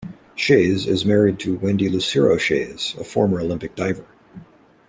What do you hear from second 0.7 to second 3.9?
is married to Wendy Lucero-Schayes, a former Olympic